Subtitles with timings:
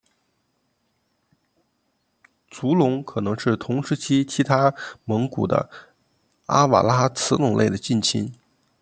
[2.49, 4.73] 足龙可能是同时期其他
[5.05, 5.69] 蒙古的
[6.47, 8.33] 阿瓦拉慈龙类的近亲。